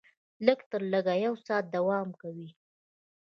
لږ 0.45 0.59
تر 0.71 0.81
لږه 0.93 1.15
یو 1.25 1.33
ساعت 1.45 1.65
دوام 1.75 2.09
کوي. 2.21 2.49